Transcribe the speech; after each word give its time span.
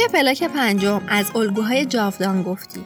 توی 0.00 0.08
پلاک 0.08 0.44
پنجم 0.44 1.02
از 1.08 1.36
الگوهای 1.36 1.84
جاودان 1.84 2.42
گفتیم 2.42 2.84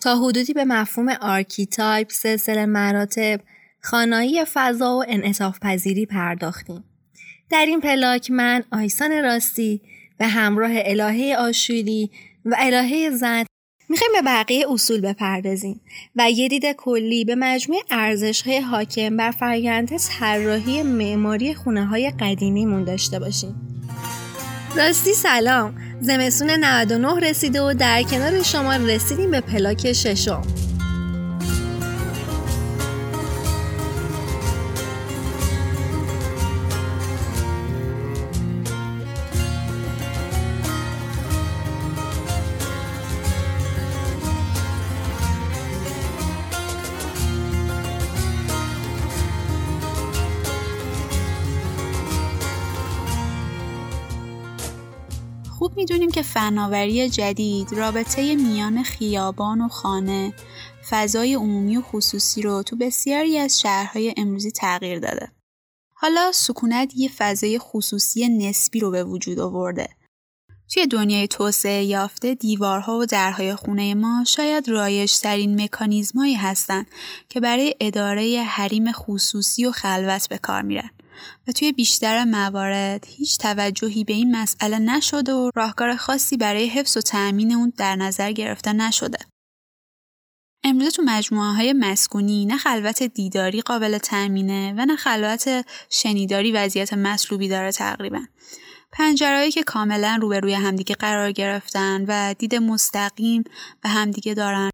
تا 0.00 0.16
حدودی 0.16 0.52
به 0.52 0.64
مفهوم 0.64 1.08
archetype، 1.08 2.10
سلسله 2.10 2.66
مراتب، 2.66 3.40
خوانایی 3.80 4.44
فضا 4.44 4.96
و 4.96 5.04
انعطاف 5.08 5.58
پذیری 5.62 6.06
پرداختیم. 6.06 6.84
در 7.50 7.66
این 7.66 7.80
پلاک 7.80 8.30
من 8.30 8.64
آیسان 8.72 9.22
راستی 9.22 9.80
به 10.18 10.26
همراه 10.26 10.70
الهه 10.74 11.36
آشوری 11.38 12.10
و 12.44 12.56
الهه 12.58 13.10
زد 13.10 13.46
می‌خوایم 13.88 14.12
به 14.12 14.22
بقیه 14.22 14.66
اصول 14.70 15.00
بپردازیم 15.00 15.80
و 16.16 16.30
یه 16.30 16.48
دید 16.48 16.72
کلی 16.72 17.24
به 17.24 17.34
مجموع 17.34 17.82
ارزشهای 17.90 18.58
حاکم 18.58 19.16
بر 19.16 19.30
فرآیند 19.30 19.98
طراحی 19.98 20.82
معماری 20.82 21.54
خونه 21.54 21.86
های 21.86 22.10
قدیمیمون 22.20 22.84
داشته 22.84 23.18
باشیم. 23.18 23.54
راستی 24.76 25.12
سلام 25.12 25.85
زمستون 26.00 26.50
99 26.50 27.28
رسیده 27.28 27.62
و 27.62 27.74
در 27.74 28.02
کنار 28.02 28.42
شما 28.42 28.76
رسیدیم 28.76 29.30
به 29.30 29.40
پلاک 29.40 29.92
ششم. 29.92 30.42
که 56.16 56.22
فناوری 56.22 57.08
جدید 57.10 57.72
رابطه 57.72 58.36
میان 58.36 58.82
خیابان 58.82 59.60
و 59.60 59.68
خانه 59.68 60.34
فضای 60.90 61.34
عمومی 61.34 61.76
و 61.76 61.82
خصوصی 61.82 62.42
رو 62.42 62.62
تو 62.62 62.76
بسیاری 62.76 63.38
از 63.38 63.60
شهرهای 63.60 64.14
امروزی 64.16 64.50
تغییر 64.50 64.98
داده. 64.98 65.32
حالا 65.92 66.32
سکونت 66.34 66.92
یه 66.96 67.10
فضای 67.16 67.58
خصوصی 67.58 68.28
نسبی 68.28 68.80
رو 68.80 68.90
به 68.90 69.04
وجود 69.04 69.38
آورده. 69.38 69.88
توی 70.68 70.86
دنیای 70.86 71.28
توسعه 71.28 71.84
یافته 71.84 72.34
دیوارها 72.34 72.98
و 72.98 73.06
درهای 73.06 73.54
خونه 73.54 73.94
ما 73.94 74.24
شاید 74.26 74.68
رایج 74.68 75.18
ترین 75.18 75.62
مکانیزمایی 75.62 76.34
هستند 76.34 76.86
که 77.28 77.40
برای 77.40 77.74
اداره 77.80 78.42
حریم 78.42 78.92
خصوصی 78.92 79.66
و 79.66 79.72
خلوت 79.72 80.28
به 80.28 80.38
کار 80.38 80.62
میرن. 80.62 80.90
و 81.48 81.52
توی 81.52 81.72
بیشتر 81.72 82.24
موارد 82.24 83.06
هیچ 83.08 83.38
توجهی 83.38 84.04
به 84.04 84.12
این 84.12 84.36
مسئله 84.36 84.78
نشده 84.78 85.32
و 85.32 85.50
راهکار 85.54 85.96
خاصی 85.96 86.36
برای 86.36 86.66
حفظ 86.66 86.96
و 86.96 87.00
تأمین 87.00 87.52
اون 87.52 87.72
در 87.76 87.96
نظر 87.96 88.32
گرفته 88.32 88.72
نشده. 88.72 89.18
امروزه 90.64 90.90
تو 90.90 91.02
مجموعه 91.02 91.52
های 91.52 91.72
مسکونی 91.72 92.46
نه 92.46 92.56
خلوت 92.56 93.02
دیداری 93.02 93.60
قابل 93.60 93.98
تأمینه 93.98 94.74
و 94.78 94.86
نه 94.86 94.96
خلوت 94.96 95.66
شنیداری 95.90 96.52
وضعیت 96.52 96.92
مطلوبی 96.92 97.48
داره 97.48 97.72
تقریبا. 97.72 98.20
پنجرهایی 98.92 99.50
که 99.50 99.62
کاملا 99.62 100.18
روبروی 100.22 100.54
همدیگه 100.54 100.94
قرار 100.94 101.32
گرفتن 101.32 102.04
و 102.08 102.34
دید 102.34 102.54
مستقیم 102.54 103.44
به 103.82 103.88
همدیگه 103.88 104.34
دارن 104.34 104.70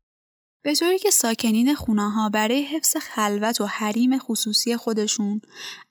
به 0.64 0.74
طوری 0.74 0.98
که 0.98 1.10
ساکنین 1.10 1.74
خونه 1.74 2.10
ها 2.10 2.28
برای 2.28 2.62
حفظ 2.62 2.96
خلوت 2.96 3.60
و 3.60 3.66
حریم 3.66 4.18
خصوصی 4.18 4.76
خودشون 4.76 5.40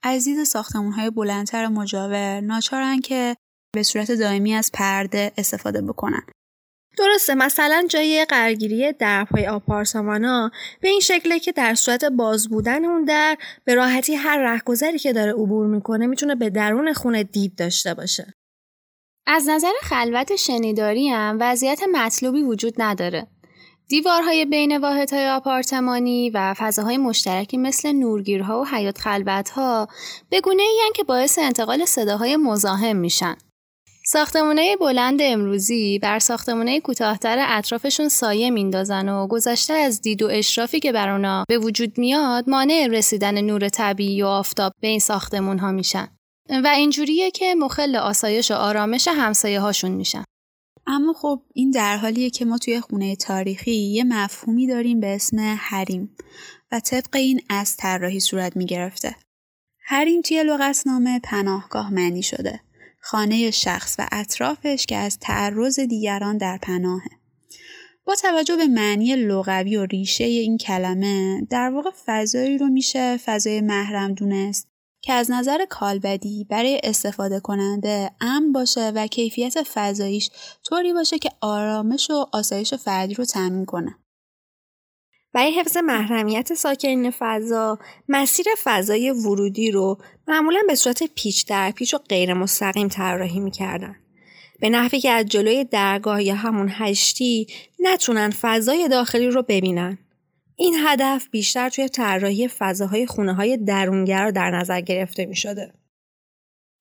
از 0.04 0.24
دید 0.24 0.44
ساختمون 0.44 0.92
های 0.92 1.10
بلندتر 1.10 1.68
مجاور 1.68 2.42
ناچارن 2.42 3.00
که 3.00 3.36
به 3.76 3.84
صورت 3.84 4.12
دائمی 4.12 4.54
از 4.54 4.72
پرده 4.74 5.32
استفاده 5.38 5.82
بکنن. 5.82 6.24
درسته 6.98 7.36
مثلا 7.36 7.86
جای 7.90 8.26
قرگیری 8.30 8.94
درپای 8.94 9.48
آپارتمان 9.48 10.26
ها 10.26 10.52
به 10.82 10.90
این 10.90 11.00
شکله 11.00 11.40
که 11.40 11.52
در 11.52 11.76
صورت 11.76 12.06
باز 12.06 12.50
بودن 12.50 12.86
اون 12.86 13.06
در 13.06 13.38
به 13.66 13.76
راحتی 13.76 14.16
هر 14.16 14.38
رهگذری 14.38 15.00
که 15.00 15.14
داره 15.14 15.32
عبور 15.32 15.68
می‌کنه 15.68 16.08
می‌تونه 16.08 16.36
به 16.36 16.50
درون 16.50 16.94
خونه 16.94 17.24
دید 17.24 17.56
داشته 17.56 17.94
باشه. 17.94 18.34
از 19.28 19.50
نظر 19.50 19.72
خلوت 19.82 20.36
شنیداری 20.36 21.10
هم 21.10 21.38
وضعیت 21.40 21.82
مطلوبی 21.92 22.44
وجود 22.44 22.74
نداره. 22.78 23.28
دیوارهای 23.88 24.46
بین 24.46 24.78
واحدهای 24.78 25.30
آپارتمانی 25.30 26.30
و 26.30 26.54
فضاهای 26.58 26.98
مشترکی 26.98 27.58
مثل 27.58 27.92
نورگیرها 27.92 28.62
و 28.62 28.66
حیات 28.66 28.98
خلوتها 28.98 29.88
به 30.30 30.42
گونه 30.42 30.64
که 30.96 31.04
باعث 31.04 31.40
انتقال 31.40 31.86
صداهای 31.86 32.36
مزاحم 32.36 32.96
میشن. 32.96 33.36
ساختمونه 34.04 34.76
بلند 34.76 35.20
امروزی 35.22 36.00
بر 36.00 36.20
ساختمونه 36.20 36.80
کوتاهتر 36.80 37.46
اطرافشون 37.50 38.10
سایه 38.10 38.50
میندازن 38.50 39.10
و 39.10 39.28
گذشته 39.28 39.74
از 39.74 40.02
دید 40.02 40.22
و 40.22 40.28
اشرافی 40.28 40.80
که 40.80 40.92
بر 40.92 41.10
اونا 41.10 41.46
به 41.48 41.58
وجود 41.58 41.98
میاد 41.98 42.50
مانع 42.50 42.88
رسیدن 42.92 43.42
نور 43.42 43.70
طبیعی 43.70 44.24
و 44.24 44.26
آفتاب 44.26 44.74
به 44.82 44.88
این 44.88 45.00
ساختمون 45.00 45.60
ها 45.60 45.72
میشن 45.72 46.08
و 46.50 46.68
اینجوریه 46.68 47.32
که 47.32 47.56
مخل 47.56 47.96
آسایش 47.96 48.52
و 48.52 48.54
آرامش 48.54 49.08
همسایه 49.08 49.60
هاشون 49.60 49.92
میشن. 49.92 50.24
اما 50.88 51.14
خب 51.14 51.42
این 51.54 51.72
در 51.72 51.98
حالیه 51.98 52.30
که 52.30 52.46
ما 52.46 52.58
توی 52.58 52.80
خونه 52.80 53.16
تاریخی 53.16 53.72
یه 53.72 54.04
مفهومی 54.04 54.68
داریم 54.68 55.00
به 55.00 55.16
اسم 55.16 55.40
حریم 55.60 56.16
و 56.72 56.80
طبق 56.80 57.16
این 57.16 57.42
از 57.50 57.78
طراحی 57.78 58.20
صورت 58.20 58.58
می 58.58 58.66
گرفته. 58.66 59.16
حریم 59.86 60.22
توی 60.22 60.44
لغتنامه 60.44 61.20
پناهگاه 61.24 61.94
معنی 61.94 62.24
شده. 62.24 62.60
خانه 63.02 63.52
شخص 63.52 63.96
و 64.00 64.08
اطرافش 64.12 64.86
که 64.86 64.98
از 64.98 65.20
تعرض 65.20 65.80
دیگران 65.80 66.38
در 66.38 66.60
پناهه. 66.62 67.10
با 68.06 68.16
توجه 68.16 68.56
به 68.56 68.68
معنی 68.68 69.16
لغوی 69.16 69.76
و 69.78 69.86
ریشه 69.86 70.24
این 70.24 70.58
کلمه 70.58 71.42
در 71.50 71.70
واقع 71.70 71.90
فضایی 72.06 72.58
رو 72.58 72.68
میشه 72.68 73.18
فضای 73.18 73.62
محرم 73.62 74.14
دونست 74.14 74.68
که 75.02 75.14
از 75.14 75.32
نظر 75.32 75.66
کالبدی 75.70 76.48
برای 76.50 76.82
استفاده 76.84 77.40
کننده 77.40 78.12
امن 78.22 78.52
باشه 78.52 78.92
و 78.96 79.08
کیفیت 79.08 79.64
فضاییش 79.74 80.30
طوری 80.64 80.94
باشه 80.94 81.20
که 81.20 81.30
آرامش 81.42 82.10
و 82.10 82.26
آسایش 82.32 82.74
فردی 82.74 83.14
رو 83.14 83.26
تامین 83.26 83.66
کنه. 83.66 83.96
برای 85.34 85.52
حفظ 85.52 85.78
محرمیت 85.78 86.54
ساکنین 86.54 87.12
فضا 87.20 87.80
مسیر 88.10 88.46
فضای 88.64 89.12
ورودی 89.12 89.72
رو 89.72 89.98
معمولا 90.28 90.60
به 90.68 90.76
صورت 90.76 91.04
پیچ 91.16 91.48
در 91.48 91.72
پیچ 91.72 91.94
و 91.94 91.98
غیر 91.98 92.34
مستقیم 92.34 92.88
طراحی 92.88 93.40
می‌کردن. 93.40 93.96
به 94.60 94.70
نحوی 94.70 95.00
که 95.00 95.12
از 95.12 95.26
جلوی 95.26 95.64
درگاه 95.64 96.24
یا 96.24 96.36
همون 96.36 96.70
هشتی 96.72 97.48
نتونن 97.80 98.30
فضای 98.30 98.88
داخلی 98.88 99.28
رو 99.28 99.44
ببینن. 99.44 99.98
این 100.56 100.76
هدف 100.88 101.28
بیشتر 101.32 101.70
توی 101.70 101.90
طراحی 101.90 102.48
فضاهای 102.48 103.06
خونه 103.06 103.34
های 103.34 103.58
درونگرا 103.58 104.32
در 104.32 104.52
نظر 104.52 104.82
گرفته 104.82 105.26
می 105.26 105.36
شده. 105.36 105.74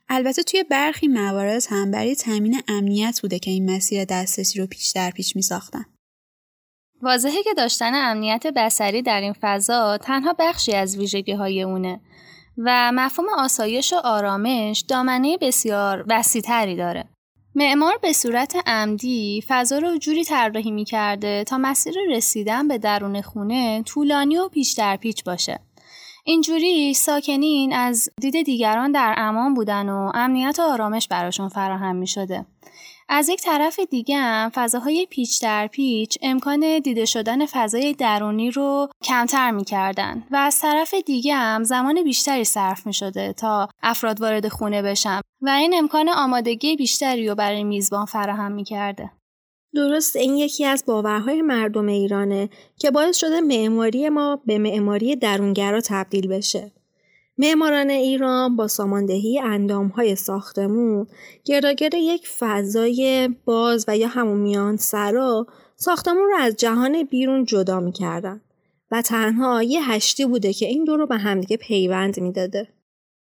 البته 0.09 0.43
توی 0.43 0.65
برخی 0.65 1.09
موارد 1.09 1.63
هم 1.71 1.91
برای 1.91 2.15
تامین 2.15 2.63
امنیت 2.69 3.19
بوده 3.23 3.39
که 3.39 3.51
این 3.51 3.71
مسیر 3.71 4.05
دسترسی 4.05 4.61
رو 4.61 4.67
پیش 4.67 4.89
در 4.89 5.11
پیش 5.11 5.37
می 5.37 5.43
ساختن. 5.43 5.85
واضحه 7.03 7.43
که 7.43 7.55
داشتن 7.55 8.11
امنیت 8.11 8.47
بسری 8.47 9.03
در 9.03 9.21
این 9.21 9.35
فضا 9.41 9.99
تنها 9.99 10.35
بخشی 10.39 10.73
از 10.73 10.99
ویژگی 10.99 11.33
های 11.33 11.63
اونه 11.63 12.01
و 12.59 12.93
مفهوم 12.95 13.29
آسایش 13.39 13.93
و 13.93 13.97
آرامش 13.97 14.85
دامنه 14.89 15.37
بسیار 15.37 16.05
وسیعتری 16.09 16.77
داره. 16.77 17.05
معمار 17.55 17.99
به 18.03 18.13
صورت 18.13 18.57
عمدی 18.67 19.45
فضا 19.49 19.79
رو 19.79 19.99
جوری 19.99 20.25
طراحی 20.25 20.71
می‌کرده 20.71 21.45
تا 21.45 21.59
مسیر 21.59 21.95
رسیدن 22.11 22.69
به 22.69 22.79
درون 22.79 23.23
خونه 23.23 23.83
طولانی 23.83 24.37
و 24.37 24.49
پیش 24.49 24.73
در 24.73 24.97
پیچ 24.97 25.25
باشه. 25.25 25.61
اینجوری 26.25 26.95
ساکنین 26.95 27.73
از 27.73 28.09
دید 28.21 28.43
دیگران 28.43 28.93
در 28.93 29.15
امان 29.17 29.55
بودن 29.55 29.89
و 29.89 30.11
امنیت 30.15 30.59
و 30.59 30.63
آرامش 30.63 31.09
براشون 31.09 31.49
فراهم 31.49 31.97
می 31.97 32.07
شده. 32.07 32.47
از 33.13 33.29
یک 33.29 33.43
طرف 33.43 33.81
دیگه 33.81 34.17
هم 34.17 34.51
فضاهای 34.55 35.07
پیچ 35.11 35.43
در 35.43 35.67
پیچ 35.67 36.19
امکان 36.23 36.79
دیده 36.79 37.05
شدن 37.05 37.47
فضای 37.47 37.93
درونی 37.93 38.51
رو 38.51 38.89
کمتر 39.05 39.51
می‌کردن 39.51 40.25
و 40.31 40.37
از 40.37 40.61
طرف 40.61 40.95
دیگه 40.95 41.35
هم 41.35 41.65
زمان 41.65 42.05
بیشتری 42.05 42.45
صرف 42.45 42.87
می 42.87 42.95
شده 42.95 43.33
تا 43.33 43.69
افراد 43.83 44.21
وارد 44.21 44.49
خونه 44.49 44.83
بشن 44.83 45.21
و 45.43 45.49
این 45.49 45.75
امکان 45.75 46.09
آمادگی 46.09 46.77
بیشتری 46.77 47.29
رو 47.29 47.35
برای 47.35 47.65
میزبان 47.65 48.05
فراهم 48.05 48.53
می‌کرده. 48.53 49.11
درست 49.75 50.17
این 50.17 50.37
یکی 50.37 50.65
از 50.65 50.85
باورهای 50.87 51.43
مردم 51.43 51.87
ایرانه 51.87 52.49
که 52.79 52.91
باعث 52.91 53.17
شده 53.17 53.41
معماری 53.41 54.09
ما 54.09 54.41
به 54.47 54.59
معماری 54.59 55.17
درونگرا 55.17 55.81
تبدیل 55.81 56.29
بشه. 56.29 56.73
معماران 57.43 57.91
ایران 57.91 58.57
با 58.57 58.69
ساماندهی 58.69 59.39
اندامهای 59.39 60.17
ساختمون 60.17 61.07
گرداگرد 61.45 61.95
یک 61.95 62.29
فضای 62.39 63.29
باز 63.45 63.85
و 63.89 63.97
یا 63.97 64.09
همون 64.09 64.37
میان 64.37 64.77
سرا 64.77 65.47
ساختمون 65.77 66.29
رو 66.31 66.37
از 66.41 66.57
جهان 66.57 67.03
بیرون 67.03 67.45
جدا 67.45 67.81
می‌کردن 67.81 68.41
و 68.91 69.03
تنها 69.03 69.63
یه 69.63 69.91
هشتی 69.91 70.27
بوده 70.27 70.53
که 70.53 70.67
این 70.67 70.85
دو 70.85 70.97
رو 70.97 71.07
به 71.07 71.17
همدیگه 71.17 71.57
پیوند 71.57 72.21
می‌داده. 72.21 72.69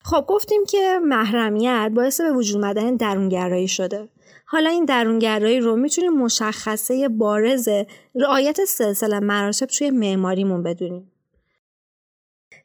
خب 0.03 0.25
گفتیم 0.27 0.65
که 0.65 0.99
محرمیت 1.03 1.91
باعث 1.95 2.21
به 2.21 2.31
وجود 2.31 2.55
اومدن 2.55 2.95
درونگرایی 2.95 3.67
شده 3.67 4.09
حالا 4.45 4.69
این 4.69 4.85
درونگرایی 4.85 5.59
رو 5.59 5.75
می‌تونیم 5.75 6.13
مشخصه 6.13 7.09
بارز 7.09 7.69
رعایت 8.15 8.65
سلسله 8.65 9.19
مراتب 9.19 9.65
توی 9.65 9.89
معماریمون 9.89 10.63
بدونیم 10.63 11.11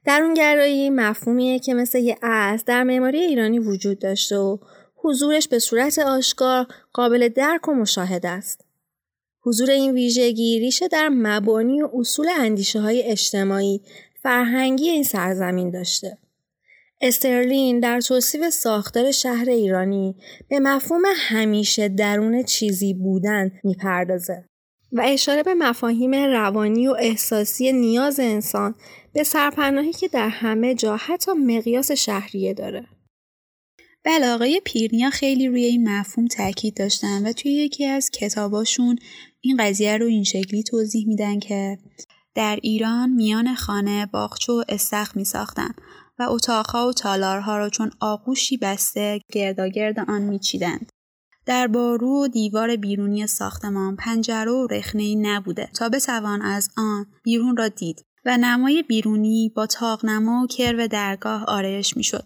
درونگرایی 0.05 0.91
مفهومیه 0.91 1.59
که 1.59 1.75
مثل 1.75 1.99
یه 1.99 2.19
اصل 2.23 2.65
در 2.67 2.83
معماری 2.83 3.21
ایرانی 3.21 3.59
وجود 3.59 3.99
داشته 3.99 4.37
و 4.37 4.59
حضورش 4.97 5.49
به 5.49 5.59
صورت 5.59 5.99
آشکار 5.99 6.67
قابل 6.93 7.29
درک 7.29 7.69
و 7.69 7.75
مشاهده 7.75 8.29
است. 8.29 8.65
حضور 9.41 9.71
این 9.71 9.93
ویژگی 9.93 10.59
ریشه 10.59 10.89
در 10.89 11.09
مبانی 11.09 11.83
و 11.83 11.91
اصول 11.95 12.29
اندیشه 12.39 12.81
های 12.81 13.03
اجتماعی 13.03 13.81
فرهنگی 14.23 14.89
این 14.89 15.03
سرزمین 15.03 15.71
داشته. 15.71 16.19
استرلین 17.01 17.81
در 17.81 18.01
توصیف 18.01 18.49
ساختار 18.49 19.11
شهر 19.11 19.51
ایرانی 19.51 20.17
به 20.49 20.61
مفهوم 20.61 21.03
همیشه 21.17 21.89
درون 21.89 22.43
چیزی 22.43 22.95
بودن 22.95 23.51
می‌پردازه 23.65 24.45
و 24.95 25.03
اشاره 25.05 25.43
به 25.43 25.55
مفاهیم 25.55 26.15
روانی 26.15 26.89
و 26.89 26.97
احساسی 26.99 27.73
نیاز 27.73 28.21
انسان 28.21 28.75
به 29.13 29.25
سرپناهی 29.25 29.93
که 29.93 30.09
در 30.09 30.29
همه 30.29 30.75
جا 30.75 30.97
حتی 30.97 31.33
مقیاس 31.33 31.93
شهریه 31.93 32.55
داره. 32.55 32.87
بله 34.05 34.29
آقای 34.29 34.61
پیرنیا 34.65 35.11
خیلی 35.11 35.49
روی 35.49 35.65
این 35.65 35.89
مفهوم 35.89 36.27
تاکید 36.27 36.77
داشتن 36.77 37.27
و 37.27 37.33
توی 37.33 37.53
یکی 37.53 37.85
از 37.85 38.11
کتاباشون 38.11 38.99
این 39.41 39.57
قضیه 39.57 39.97
رو 39.97 40.07
این 40.07 40.25
شکلی 40.25 40.63
توضیح 40.63 41.07
میدن 41.09 41.39
که 41.39 41.79
در 42.35 42.59
ایران 42.63 43.11
میان 43.11 43.55
خانه 43.55 44.07
باغچه 44.07 44.53
و 44.53 44.65
استخ 44.69 45.17
می 45.17 45.25
ساختن 45.25 45.75
و 46.19 46.23
اتاقها 46.23 46.89
و 46.89 46.93
تالارها 46.93 47.59
را 47.59 47.71
چون 47.71 47.91
آغوشی 48.01 48.57
بسته 48.57 49.21
گرداگرد 49.33 50.01
آن 50.01 50.23
میچیدند. 50.23 50.93
در 51.47 51.67
بارو 51.67 52.25
و 52.25 52.29
دیوار 52.29 52.77
بیرونی 52.77 53.27
ساختمان 53.27 53.97
پنجره 53.97 54.51
و 54.51 54.67
رخنهای 54.67 55.17
نبوده 55.17 55.69
تا 55.75 55.89
بتوان 55.89 56.43
از 56.43 56.71
آن 56.77 57.07
بیرون 57.23 57.57
را 57.57 57.69
دید 57.69 58.05
و 58.25 58.37
نمای 58.37 58.83
بیرونی 58.83 59.53
با 59.57 59.67
تاقنما 59.67 60.45
و 60.45 60.47
کرو 60.47 60.87
درگاه 60.87 61.45
آرایش 61.45 61.97
می‌شد. 61.97 62.25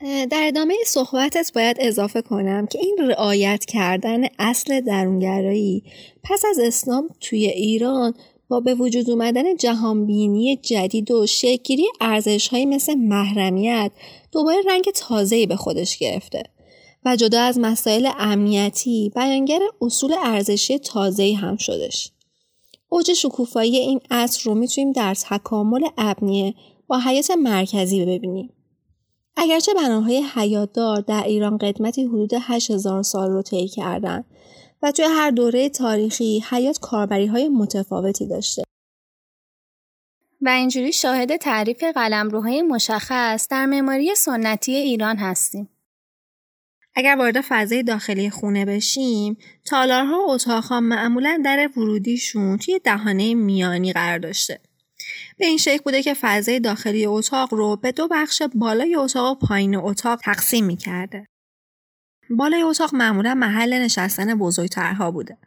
در 0.00 0.42
ادامه 0.46 0.74
صحبتت 0.86 1.52
باید 1.54 1.76
اضافه 1.80 2.22
کنم 2.22 2.66
که 2.66 2.78
این 2.78 2.96
رعایت 3.00 3.64
کردن 3.64 4.24
اصل 4.38 4.80
درونگرایی 4.80 5.84
پس 6.24 6.44
از 6.50 6.58
اسلام 6.58 7.08
توی 7.20 7.46
ایران 7.46 8.14
با 8.48 8.60
به 8.60 8.74
وجود 8.74 9.10
اومدن 9.10 9.56
جهانبینی 9.56 10.56
جدید 10.56 11.10
و 11.10 11.26
شکلی 11.26 11.86
ارزش 12.00 12.52
مثل 12.52 12.94
محرمیت 12.94 13.92
دوباره 14.32 14.58
رنگ 14.66 14.84
تازه‌ای 14.94 15.46
به 15.46 15.56
خودش 15.56 15.98
گرفته 15.98 16.42
و 17.04 17.16
جدا 17.16 17.40
از 17.40 17.58
مسائل 17.58 18.10
امنیتی 18.18 19.12
بیانگر 19.14 19.60
اصول 19.80 20.14
ارزشی 20.24 20.78
تازه‌ای 20.78 21.34
هم 21.34 21.56
شدش. 21.56 22.12
اوج 22.88 23.12
شکوفایی 23.12 23.76
این 23.76 24.00
عصر 24.10 24.42
رو 24.44 24.54
می‌تونیم 24.54 24.92
در 24.92 25.14
تکامل 25.14 25.88
ابنیه 25.98 26.54
با 26.86 26.98
حیات 26.98 27.30
مرکزی 27.30 28.04
ببینیم. 28.04 28.52
اگرچه 29.36 29.74
بناهای 29.74 30.22
حیاتدار 30.34 31.00
در 31.00 31.22
ایران 31.26 31.58
قدمتی 31.58 32.04
حدود 32.04 32.30
8000 32.40 33.02
سال 33.02 33.30
رو 33.30 33.42
طی 33.42 33.68
کردن 33.68 34.24
و 34.82 34.92
توی 34.92 35.04
هر 35.04 35.30
دوره 35.30 35.68
تاریخی 35.68 36.44
حیات 36.50 36.78
کاربری 36.78 37.26
های 37.26 37.48
متفاوتی 37.48 38.26
داشته. 38.26 38.62
و 40.40 40.48
اینجوری 40.48 40.92
شاهد 40.92 41.36
تعریف 41.36 41.84
قلمروهای 41.94 42.62
مشخص 42.62 43.48
در 43.48 43.66
معماری 43.66 44.14
سنتی 44.14 44.74
ایران 44.74 45.16
هستیم. 45.16 45.68
اگر 46.94 47.16
وارد 47.18 47.40
فضای 47.40 47.82
داخلی 47.82 48.30
خونه 48.30 48.64
بشیم، 48.64 49.36
تالارها 49.64 50.18
و 50.26 50.30
اتاقها 50.30 50.80
معمولا 50.80 51.42
در 51.44 51.70
ورودیشون 51.76 52.58
توی 52.58 52.78
دهانه 52.78 53.34
میانی 53.34 53.92
قرار 53.92 54.18
داشته. 54.18 54.60
به 55.38 55.46
این 55.46 55.58
شکل 55.58 55.82
بوده 55.84 56.02
که 56.02 56.14
فضای 56.14 56.60
داخلی 56.60 57.06
اتاق 57.06 57.54
رو 57.54 57.76
به 57.76 57.92
دو 57.92 58.08
بخش 58.10 58.42
بالای 58.54 58.96
اتاق 58.96 59.36
و 59.36 59.46
پایین 59.46 59.76
اتاق 59.76 60.20
تقسیم 60.24 60.64
می 60.64 60.76
کرده. 60.76 61.26
بالای 62.30 62.62
اتاق 62.62 62.94
معمولا 62.94 63.34
محل 63.34 63.74
نشستن 63.74 64.34
بزرگترها 64.34 65.10
بوده. 65.10 65.38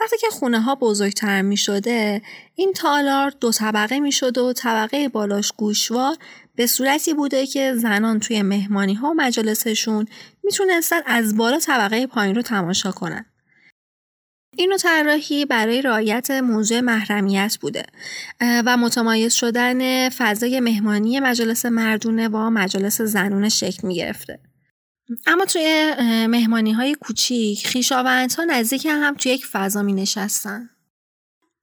وقتی 0.00 0.16
که 0.18 0.26
خونه 0.30 0.60
ها 0.60 0.74
بزرگتر 0.74 1.42
می 1.42 1.56
شده 1.56 2.22
این 2.54 2.72
تالار 2.72 3.30
دو 3.40 3.52
طبقه 3.52 4.00
می 4.00 4.12
شده 4.12 4.40
و 4.40 4.52
طبقه 4.52 5.08
بالاش 5.08 5.52
گوشوار 5.52 6.16
به 6.54 6.66
صورتی 6.66 7.14
بوده 7.14 7.46
که 7.46 7.74
زنان 7.74 8.20
توی 8.20 8.42
مهمانی 8.42 8.94
ها 8.94 9.10
و 9.10 9.14
مجالسشون 9.14 10.06
می‌تونستن 10.44 11.00
از 11.06 11.36
بالا 11.36 11.58
طبقه 11.58 12.06
پایین 12.06 12.34
رو 12.34 12.42
تماشا 12.42 12.92
کنن. 12.92 13.24
این 14.56 14.76
طراحی 14.76 15.44
برای 15.44 15.82
رعایت 15.82 16.30
موضوع 16.30 16.80
محرمیت 16.80 17.58
بوده 17.60 17.86
و 18.40 18.76
متمایز 18.76 19.34
شدن 19.34 20.08
فضای 20.08 20.60
مهمانی 20.60 21.20
مجالس 21.20 21.66
مردونه 21.66 22.28
با 22.28 22.50
مجالس 22.50 23.00
زنونه 23.00 23.48
شکل 23.48 23.88
می 23.88 23.94
گرفته. 23.94 24.40
اما 25.26 25.44
توی 25.44 25.94
مهمانی 26.28 26.72
های 26.72 26.94
کوچیک 26.94 27.66
خیشاوندها 27.66 28.44
نزدیک 28.44 28.86
هم 28.86 29.14
توی 29.14 29.32
یک 29.32 29.46
فضا 29.46 29.82
می 29.82 29.92
نشستن. 29.92 30.70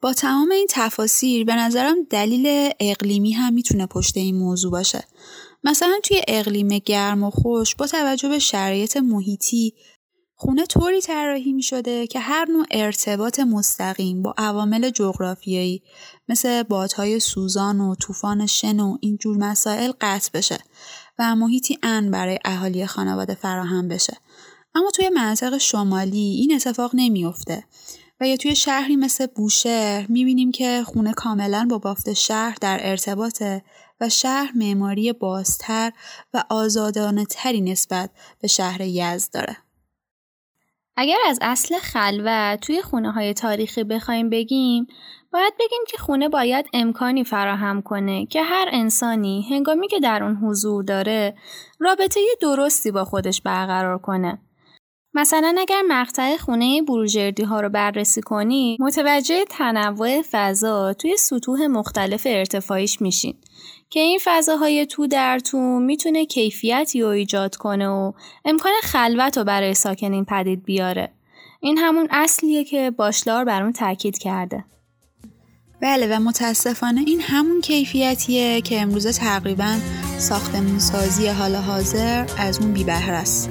با 0.01 0.13
تمام 0.13 0.51
این 0.51 0.67
تفاسیر 0.69 1.45
به 1.45 1.55
نظرم 1.55 1.95
دلیل 2.09 2.73
اقلیمی 2.79 3.31
هم 3.31 3.53
می‌تونه 3.53 3.85
پشت 3.85 4.17
این 4.17 4.35
موضوع 4.35 4.71
باشه. 4.71 5.03
مثلا 5.67 5.99
توی 6.03 6.21
اقلیم 6.27 6.67
گرم 6.67 7.23
و 7.23 7.29
خوش 7.29 7.75
با 7.75 7.87
توجه 7.87 8.29
به 8.29 8.39
شرایط 8.39 8.97
محیطی 8.97 9.73
خونه 10.35 10.65
طوری 10.65 11.01
طراحی 11.01 11.53
می 11.53 11.61
شده 11.63 12.07
که 12.07 12.19
هر 12.19 12.45
نوع 12.45 12.65
ارتباط 12.71 13.39
مستقیم 13.39 14.21
با 14.21 14.33
عوامل 14.37 14.89
جغرافیایی 14.89 15.83
مثل 16.29 16.63
بادهای 16.63 17.19
سوزان 17.19 17.81
و 17.81 17.95
طوفان 17.95 18.45
شن 18.45 18.79
و 18.79 18.97
این 19.01 19.17
جور 19.17 19.37
مسائل 19.37 19.91
قطع 20.01 20.29
بشه 20.33 20.57
و 21.19 21.35
محیطی 21.35 21.77
ان 21.83 22.11
برای 22.11 22.39
اهالی 22.45 22.85
خانواده 22.85 23.35
فراهم 23.35 23.87
بشه. 23.87 24.17
اما 24.75 24.91
توی 24.91 25.09
مناطق 25.09 25.57
شمالی 25.57 26.37
این 26.39 26.53
اتفاق 26.55 26.91
نمیافته 26.93 27.63
و 28.21 28.27
یا 28.27 28.37
توی 28.37 28.55
شهری 28.55 28.95
مثل 28.95 29.25
بوشهر 29.25 30.05
می‌بینیم 30.09 30.51
که 30.51 30.83
خونه 30.85 31.13
کاملا 31.13 31.67
با 31.69 31.77
بافت 31.77 32.13
شهر 32.13 32.57
در 32.61 32.79
ارتباطه 32.81 33.63
و 34.01 34.09
شهر 34.09 34.51
معماری 34.55 35.13
بازتر 35.13 35.91
و 36.33 36.43
آزادانه 36.49 37.25
تری 37.25 37.61
نسبت 37.61 38.09
به 38.41 38.47
شهر 38.47 38.81
یزد 38.81 39.33
داره. 39.33 39.57
اگر 40.99 41.17
از 41.27 41.39
اصل 41.41 41.77
خلوت 41.77 42.59
توی 42.59 42.81
خونه 42.81 43.11
های 43.11 43.33
تاریخی 43.33 43.83
بخوایم 43.83 44.29
بگیم 44.29 44.87
باید 45.31 45.53
بگیم 45.59 45.81
که 45.87 45.97
خونه 45.97 46.29
باید 46.29 46.65
امکانی 46.73 47.23
فراهم 47.23 47.81
کنه 47.81 48.25
که 48.25 48.43
هر 48.43 48.69
انسانی 48.71 49.47
هنگامی 49.49 49.87
که 49.87 49.99
در 49.99 50.23
اون 50.23 50.35
حضور 50.35 50.83
داره 50.83 51.35
رابطه 51.79 52.19
درستی 52.41 52.91
با 52.91 53.05
خودش 53.05 53.41
برقرار 53.41 53.97
کنه. 53.97 54.39
مثلا 55.17 55.55
اگر 55.57 55.81
مقطع 55.87 56.37
خونه 56.37 56.81
بروجردی 56.81 57.43
ها 57.43 57.61
رو 57.61 57.69
بررسی 57.69 58.21
کنی 58.21 58.77
متوجه 58.79 59.45
تنوع 59.49 60.21
فضا 60.31 60.93
توی 60.93 61.17
سطوح 61.17 61.67
مختلف 61.67 62.27
ارتفاعیش 62.29 63.01
میشین 63.01 63.33
که 63.89 63.99
این 63.99 64.19
فضاهای 64.23 64.85
تو 64.85 65.07
در 65.07 65.39
تو 65.39 65.57
می‌تونه 65.59 66.25
کیفیتی 66.25 67.01
رو 67.01 67.07
ایجاد 67.07 67.55
کنه 67.55 67.87
و 67.87 68.11
امکان 68.45 68.71
خلوت 68.83 69.37
رو 69.37 69.43
برای 69.43 69.73
ساکنین 69.73 70.25
پدید 70.25 70.63
بیاره. 70.63 71.11
این 71.59 71.77
همون 71.77 72.07
اصلیه 72.11 72.63
که 72.63 72.91
باشلار 72.91 73.45
بر 73.45 73.63
اون 73.63 73.73
تاکید 73.73 74.17
کرده. 74.17 74.65
بله 75.81 76.17
و 76.17 76.19
متاسفانه 76.19 77.01
این 77.07 77.21
همون 77.21 77.61
کیفیتیه 77.61 78.61
که 78.61 78.81
امروزه 78.81 79.11
تقریبا 79.11 79.77
ساختمونسازی 80.17 81.27
حال 81.27 81.55
حاضر 81.55 82.25
از 82.37 82.59
اون 82.59 82.73
بیبهر 82.73 83.11
است. 83.11 83.49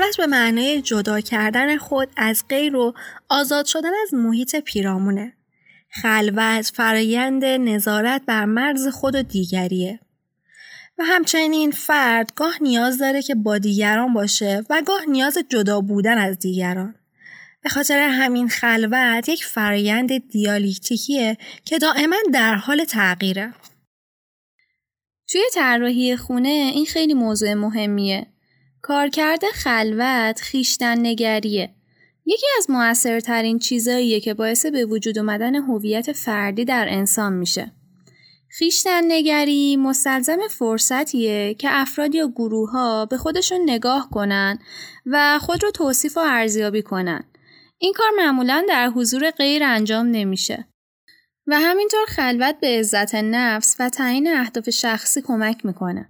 خلوت 0.00 0.16
به 0.16 0.26
معنای 0.26 0.82
جدا 0.82 1.20
کردن 1.20 1.76
خود 1.76 2.08
از 2.16 2.44
غیر 2.48 2.76
و 2.76 2.94
آزاد 3.28 3.66
شدن 3.66 3.90
از 4.02 4.14
محیط 4.14 4.56
پیرامونه. 4.56 5.32
خلوت 6.02 6.70
فرایند 6.74 7.44
نظارت 7.44 8.22
بر 8.26 8.44
مرز 8.44 8.88
خود 8.88 9.14
و 9.14 9.22
دیگریه. 9.22 10.00
و 10.98 11.04
همچنین 11.04 11.70
فرد 11.70 12.32
گاه 12.36 12.54
نیاز 12.60 12.98
داره 12.98 13.22
که 13.22 13.34
با 13.34 13.58
دیگران 13.58 14.14
باشه 14.14 14.62
و 14.70 14.82
گاه 14.86 15.04
نیاز 15.08 15.38
جدا 15.48 15.80
بودن 15.80 16.18
از 16.18 16.38
دیگران. 16.38 16.94
به 17.62 17.68
خاطر 17.68 17.98
همین 17.98 18.48
خلوت 18.48 19.28
یک 19.28 19.44
فرایند 19.44 20.28
دیالیکتیکیه 20.28 21.36
که 21.64 21.78
دائما 21.78 22.16
در 22.32 22.54
حال 22.54 22.84
تغییره. 22.84 23.54
توی 25.28 25.42
طراحی 25.54 26.16
خونه 26.16 26.70
این 26.74 26.86
خیلی 26.86 27.14
موضوع 27.14 27.54
مهمیه. 27.54 28.26
کارکرد 28.82 29.44
خلوت 29.44 30.40
خیشتن 30.40 30.98
نگریه. 30.98 31.74
یکی 32.26 32.46
از 32.58 32.70
موثرترین 32.70 33.58
چیزاییه 33.58 34.20
که 34.20 34.34
باعث 34.34 34.66
به 34.66 34.84
وجود 34.84 35.18
اومدن 35.18 35.54
هویت 35.54 36.12
فردی 36.12 36.64
در 36.64 36.86
انسان 36.88 37.32
میشه. 37.32 37.72
خیشتن 38.48 39.12
نگری 39.12 39.76
مستلزم 39.76 40.38
فرصتیه 40.50 41.54
که 41.54 41.68
افراد 41.70 42.14
یا 42.14 42.28
گروه 42.28 42.70
ها 42.70 43.06
به 43.06 43.16
خودشون 43.16 43.60
نگاه 43.66 44.08
کنن 44.10 44.58
و 45.06 45.38
خود 45.38 45.64
رو 45.64 45.70
توصیف 45.70 46.16
و 46.16 46.20
ارزیابی 46.20 46.82
کنن. 46.82 47.24
این 47.78 47.92
کار 47.92 48.10
معمولا 48.16 48.64
در 48.68 48.88
حضور 48.88 49.30
غیر 49.30 49.64
انجام 49.64 50.06
نمیشه. 50.06 50.66
و 51.46 51.60
همینطور 51.60 52.06
خلوت 52.08 52.60
به 52.60 52.78
عزت 52.78 53.14
نفس 53.14 53.76
و 53.80 53.88
تعیین 53.88 54.36
اهداف 54.36 54.70
شخصی 54.70 55.22
کمک 55.22 55.66
می‌کنه. 55.66 56.08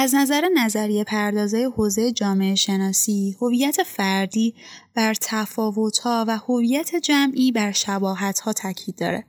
از 0.00 0.14
نظر 0.14 0.48
نظریه 0.54 1.04
پردازه 1.04 1.70
حوزه 1.76 2.12
جامعه 2.12 2.54
شناسی، 2.54 3.36
هویت 3.40 3.82
فردی 3.82 4.54
بر 4.94 5.14
تفاوت‌ها 5.14 6.24
و 6.28 6.38
هویت 6.38 6.96
جمعی 6.96 7.52
بر 7.52 7.72
شباهت‌ها 7.72 8.52
تاکید 8.52 8.96
داره. 8.96 9.24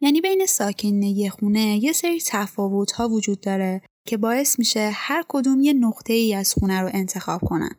یعنی 0.00 0.20
بین 0.20 0.46
ساکنین 0.46 1.02
یه 1.02 1.30
خونه 1.30 1.84
یه 1.84 1.92
سری 1.92 2.20
تفاوت‌ها 2.26 3.08
وجود 3.08 3.40
داره 3.40 3.82
که 4.04 4.16
باعث 4.16 4.58
میشه 4.58 4.90
هر 4.94 5.24
کدوم 5.28 5.60
یه 5.60 5.72
نقطه 5.72 6.12
ای 6.12 6.34
از 6.34 6.54
خونه 6.54 6.80
رو 6.80 6.90
انتخاب 6.92 7.40
کنن. 7.40 7.76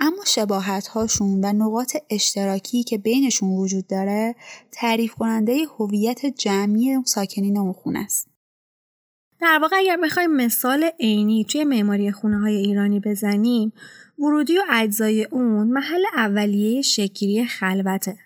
اما 0.00 0.24
شباهت 0.26 0.88
هاشون 0.88 1.44
و 1.44 1.52
نقاط 1.52 1.96
اشتراکی 2.10 2.82
که 2.82 2.98
بینشون 2.98 3.56
وجود 3.56 3.86
داره 3.86 4.34
تعریف 4.72 5.14
کننده 5.14 5.64
هویت 5.78 6.26
جمعی 6.26 6.98
ساکنین 7.04 7.58
اون 7.58 7.72
خونه 7.72 7.98
است. 7.98 8.37
در 9.40 9.58
واقع 9.62 9.76
اگر 9.76 9.96
بخوایم 9.96 10.36
مثال 10.36 10.90
عینی 11.00 11.44
توی 11.44 11.64
معماری 11.64 12.12
خونه 12.12 12.38
های 12.38 12.56
ایرانی 12.56 13.00
بزنیم 13.00 13.72
ورودی 14.18 14.58
و 14.58 14.62
اجزای 14.70 15.24
اون 15.24 15.68
محل 15.68 16.02
اولیه 16.16 16.82
شکلی 16.82 17.46
خلوته. 17.46 18.18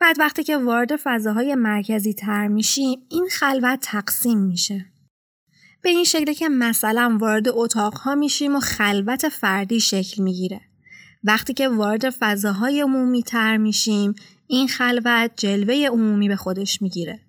بعد 0.00 0.16
وقتی 0.18 0.44
که 0.44 0.56
وارد 0.56 0.96
فضاهای 0.96 1.54
مرکزی 1.54 2.14
تر 2.14 2.48
میشیم 2.48 2.98
این 3.08 3.28
خلوت 3.30 3.78
تقسیم 3.82 4.38
میشه. 4.38 4.86
به 5.82 5.90
این 5.90 6.04
شکل 6.04 6.32
که 6.32 6.48
مثلا 6.48 7.18
وارد 7.20 7.48
اتاقها 7.48 8.14
میشیم 8.14 8.56
و 8.56 8.60
خلوت 8.60 9.28
فردی 9.28 9.80
شکل 9.80 10.22
می‌گیره. 10.22 10.60
وقتی 11.24 11.54
که 11.54 11.68
وارد 11.68 12.10
فضاهای 12.10 12.80
عمومی 12.80 13.22
تر 13.22 13.56
میشیم 13.56 14.14
این 14.46 14.68
خلوت 14.68 15.30
جلوه 15.36 15.74
عمومی 15.74 16.28
به 16.28 16.36
خودش 16.36 16.82
می‌گیره 16.82 17.20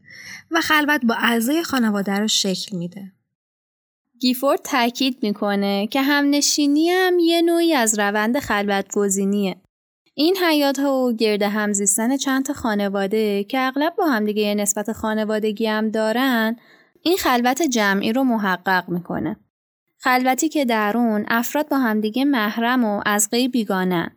و 0.51 0.61
خلوت 0.61 1.01
با 1.05 1.15
اعضای 1.15 1.63
خانواده 1.63 2.19
رو 2.19 2.27
شکل 2.27 2.77
میده. 2.77 3.11
گیفورد 4.19 4.59
تاکید 4.63 5.17
می‌کنه 5.21 5.87
که 5.87 6.01
همنشینی 6.01 6.89
هم 6.89 7.19
یه 7.19 7.41
نوعی 7.41 7.73
از 7.73 7.99
روند 7.99 8.39
خلوت 8.39 8.85
گزینیه. 8.93 9.55
این 10.13 10.37
حیات 10.37 10.79
ها 10.79 10.99
و 10.99 11.13
گرد 11.13 11.41
همزیستن 11.41 12.17
چند 12.17 12.51
خانواده 12.51 13.43
که 13.43 13.59
اغلب 13.59 13.95
با 13.95 14.05
همدیگه 14.05 14.55
نسبت 14.55 14.91
خانوادگی 14.91 15.67
هم 15.67 15.89
دارن 15.89 16.55
این 17.01 17.17
خلوت 17.17 17.61
جمعی 17.61 18.13
رو 18.13 18.23
محقق 18.23 18.89
می‌کنه. 18.89 19.37
خلوتی 19.97 20.49
که 20.49 20.65
در 20.65 20.97
اون 20.97 21.25
افراد 21.27 21.69
با 21.69 21.77
همدیگه 21.77 22.25
محرم 22.25 22.83
و 22.83 23.01
از 23.05 23.29
غیب 23.31 23.51
بیگانن. 23.51 24.14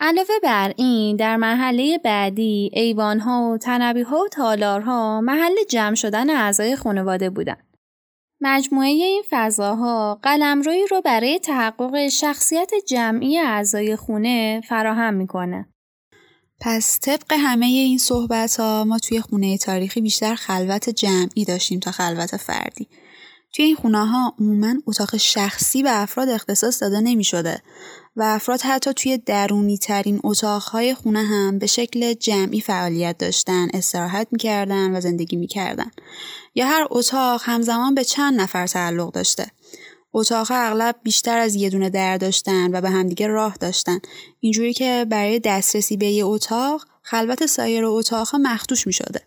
علاوه 0.00 0.34
بر 0.42 0.74
این 0.76 1.16
در 1.16 1.36
مرحله 1.36 1.98
بعدی 1.98 2.70
ایوانها 2.72 3.50
و 3.50 3.58
تنبیها 3.58 4.18
و 4.18 4.28
تالارها 4.28 5.20
محل 5.20 5.54
جمع 5.70 5.94
شدن 5.94 6.30
اعضای 6.30 6.76
خانواده 6.76 7.30
بودن. 7.30 7.56
مجموعه 8.40 8.88
این 8.88 9.22
فضاها 9.30 10.20
قلمروی 10.22 10.86
رو 10.90 11.00
برای 11.00 11.38
تحقق 11.38 12.08
شخصیت 12.08 12.70
جمعی 12.88 13.38
اعضای 13.38 13.96
خونه 13.96 14.60
فراهم 14.68 15.14
می‌کنه. 15.14 15.68
پس 16.60 16.98
طبق 17.00 17.32
همه 17.32 17.66
این 17.66 17.98
صحبت 17.98 18.60
ها 18.60 18.84
ما 18.84 18.98
توی 18.98 19.20
خونه 19.20 19.58
تاریخی 19.58 20.00
بیشتر 20.00 20.34
خلوت 20.34 20.90
جمعی 20.90 21.44
داشتیم 21.44 21.80
تا 21.80 21.90
خلوت 21.90 22.36
فردی. 22.36 22.88
توی 23.54 23.64
این 23.64 23.76
خونه 23.76 24.06
ها 24.06 24.34
عموما 24.40 24.74
اتاق 24.86 25.16
شخصی 25.16 25.82
به 25.82 26.02
افراد 26.02 26.28
اختصاص 26.28 26.82
داده 26.82 27.00
نمی 27.00 27.24
شده 27.24 27.62
و 28.18 28.22
افراد 28.22 28.60
حتی 28.60 28.92
توی 28.92 29.18
درونی 29.18 29.78
ترین 29.78 30.20
اتاقهای 30.24 30.94
خونه 30.94 31.22
هم 31.22 31.58
به 31.58 31.66
شکل 31.66 32.12
جمعی 32.12 32.60
فعالیت 32.60 33.18
داشتن، 33.18 33.68
استراحت 33.74 34.28
می‌کردن 34.30 34.96
و 34.96 35.00
زندگی 35.00 35.36
می‌کردن. 35.36 35.90
یا 36.54 36.66
هر 36.66 36.86
اتاق 36.90 37.42
همزمان 37.44 37.94
به 37.94 38.04
چند 38.04 38.40
نفر 38.40 38.66
تعلق 38.66 39.12
داشته. 39.12 39.46
اتاق 40.12 40.46
اغلب 40.50 40.96
بیشتر 41.02 41.38
از 41.38 41.54
یه 41.54 41.70
دونه 41.70 41.90
در 41.90 42.16
داشتن 42.16 42.76
و 42.76 42.80
به 42.80 42.90
همدیگه 42.90 43.26
راه 43.26 43.56
داشتن. 43.56 43.98
اینجوری 44.40 44.72
که 44.72 45.06
برای 45.10 45.38
دسترسی 45.38 45.96
به 45.96 46.06
یه 46.06 46.26
اتاق 46.26 46.84
خلوت 47.02 47.46
سایر 47.46 47.84
اتاقها 47.84 48.38
مخدوش 48.38 48.86
می 48.86 48.92
شده. 48.92 49.20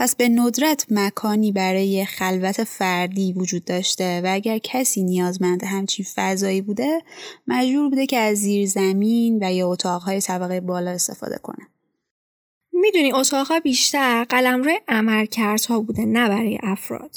پس 0.00 0.16
به 0.16 0.28
ندرت 0.28 0.86
مکانی 0.90 1.52
برای 1.52 2.04
خلوت 2.04 2.64
فردی 2.64 3.32
وجود 3.32 3.64
داشته 3.64 4.20
و 4.24 4.28
اگر 4.34 4.58
کسی 4.58 5.02
نیازمند 5.02 5.64
همچین 5.64 6.06
فضایی 6.14 6.60
بوده 6.60 7.02
مجبور 7.46 7.88
بوده 7.88 8.06
که 8.06 8.18
از 8.18 8.38
زیر 8.38 8.66
زمین 8.66 9.38
و 9.42 9.52
یا 9.52 9.68
اتاقهای 9.68 10.20
طبقه 10.20 10.60
بالا 10.60 10.90
استفاده 10.90 11.38
کنه. 11.42 11.66
می‌دونی 12.72 13.12
اتاقها 13.12 13.60
بیشتر 13.60 14.24
قلم 14.24 14.62
روی 14.62 14.78
عملکردها 14.88 15.80
بوده 15.80 16.04
نه 16.04 16.28
برای 16.28 16.58
افراد. 16.62 17.16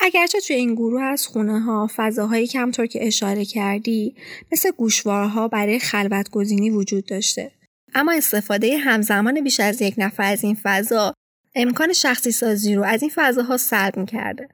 اگرچه 0.00 0.40
توی 0.40 0.56
این 0.56 0.74
گروه 0.74 1.02
از 1.02 1.26
خونه 1.26 1.60
ها 1.60 1.90
فضاهایی 1.96 2.46
کمطور 2.46 2.86
که 2.86 3.06
اشاره 3.06 3.44
کردی 3.44 4.16
مثل 4.52 4.70
گوشوارها 4.70 5.48
برای 5.48 5.78
خلوت 5.78 6.30
گزینی 6.30 6.70
وجود 6.70 7.06
داشته. 7.06 7.52
اما 7.94 8.12
استفاده 8.12 8.76
همزمان 8.76 9.40
بیش 9.40 9.60
از 9.60 9.82
یک 9.82 9.94
نفر 9.98 10.32
از 10.32 10.44
این 10.44 10.58
فضا 10.62 11.14
امکان 11.54 11.92
شخصی 11.92 12.30
سازی 12.30 12.74
رو 12.74 12.84
از 12.84 13.02
این 13.02 13.12
فضاها 13.14 13.56
سلب 13.56 14.06
کرده. 14.06 14.48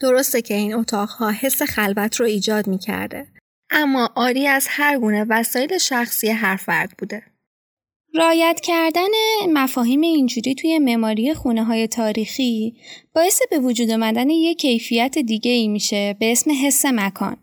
درسته 0.00 0.42
که 0.42 0.54
این 0.54 0.74
اتاقها 0.74 1.30
حس 1.30 1.62
خلوت 1.62 2.16
رو 2.16 2.26
ایجاد 2.26 2.80
کرده. 2.80 3.26
اما 3.70 4.10
آری 4.14 4.46
از 4.46 4.66
هر 4.68 4.98
گونه 4.98 5.26
وسایل 5.28 5.78
شخصی 5.78 6.28
هر 6.28 6.56
فرد 6.56 6.90
بوده. 6.98 7.22
رایت 8.14 8.60
کردن 8.62 9.10
مفاهیم 9.52 10.00
اینجوری 10.00 10.54
توی 10.54 10.78
معماری 10.78 11.34
خونه 11.34 11.64
های 11.64 11.88
تاریخی 11.88 12.76
باعث 13.14 13.40
به 13.50 13.58
وجود 13.58 13.90
آمدن 13.90 14.30
یک 14.30 14.58
کیفیت 14.58 15.18
دیگه 15.18 15.50
ای 15.50 15.68
میشه 15.68 16.16
به 16.20 16.32
اسم 16.32 16.50
حس 16.64 16.86
مکان. 16.86 17.36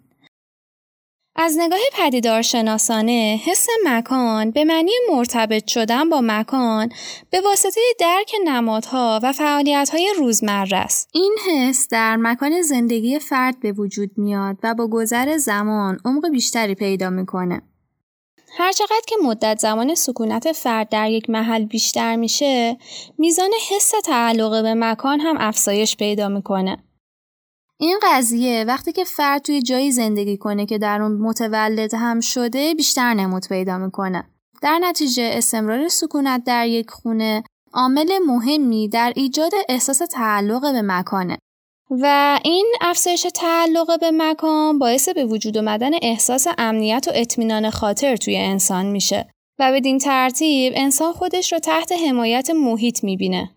از 1.39 1.58
نگاه 1.60 1.79
پدیدارشناسانه 1.94 3.39
حس 3.46 3.67
مکان 3.86 4.51
به 4.51 4.63
معنی 4.63 4.91
مرتبط 5.12 5.67
شدن 5.67 6.10
با 6.10 6.22
مکان 6.24 6.89
به 7.29 7.41
واسطه 7.41 7.82
درک 8.00 8.32
نمادها 8.46 9.20
و 9.24 9.34
فعالیتهای 9.34 10.13
روزمره 10.17 10.77
است. 10.77 11.10
این 11.13 11.36
حس 11.48 11.88
در 11.88 12.15
مکان 12.15 12.62
زندگی 12.62 13.20
فرد 13.20 13.60
به 13.60 13.72
وجود 13.72 14.12
میاد 14.17 14.58
و 14.63 14.74
با 14.74 14.88
گذر 14.88 15.38
زمان 15.38 16.00
عمق 16.06 16.29
بیشتری 16.29 16.75
پیدا 16.75 17.10
می‌کنه. 17.10 17.62
هرچقدر 18.58 19.01
که 19.08 19.15
مدت 19.24 19.60
زمان 19.60 19.96
سکونت 19.96 20.51
فرد 20.51 20.89
در 20.89 21.12
یک 21.12 21.29
محل 21.29 21.65
بیشتر 21.65 22.15
میشه، 22.15 22.77
میزان 23.17 23.51
حس 23.70 23.91
تعلق 24.06 24.63
به 24.63 24.74
مکان 24.74 25.20
هم 25.20 25.36
افزایش 25.39 25.98
پیدا 25.98 26.29
می‌کنه. 26.29 26.77
این 27.79 28.00
قضیه 28.03 28.63
وقتی 28.63 28.91
که 28.91 29.03
فرد 29.03 29.41
توی 29.41 29.62
جایی 29.62 29.91
زندگی 29.91 30.38
کنه 30.38 30.65
که 30.65 30.77
در 30.77 31.01
اون 31.01 31.12
متولد 31.12 31.93
هم 31.93 32.19
شده 32.19 32.74
بیشتر 32.74 33.13
نمود 33.13 33.48
پیدا 33.48 33.77
می‌کنه. 33.77 34.24
در 34.62 34.79
نتیجه 34.79 35.29
استمرار 35.34 35.88
سکونت 35.88 36.43
در 36.43 36.67
یک 36.67 36.89
خونه 36.89 37.43
عامل 37.74 38.19
مهمی 38.27 38.89
در 38.89 39.13
ایجاد 39.15 39.51
احساس 39.69 39.98
تعلق 39.98 40.62
به 40.62 40.81
مکانه. 40.81 41.38
و 41.89 42.39
این 42.43 42.74
افزایش 42.81 43.27
تعلق 43.36 44.00
به 44.00 44.12
مکان 44.12 44.79
باعث 44.79 45.10
به 45.10 45.25
وجود 45.25 45.57
آمدن 45.57 45.91
احساس 46.01 46.48
امنیت 46.57 47.05
و 47.07 47.12
اطمینان 47.15 47.69
خاطر 47.69 48.15
توی 48.15 48.38
انسان 48.38 48.86
میشه 48.86 49.29
و 49.60 49.72
بدین 49.72 49.98
ترتیب 49.98 50.74
انسان 50.75 51.13
خودش 51.13 51.53
رو 51.53 51.60
تحت 51.60 51.91
حمایت 51.91 52.50
محیط 52.50 53.03
می‌بینه. 53.03 53.55